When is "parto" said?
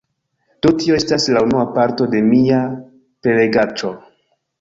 1.75-2.07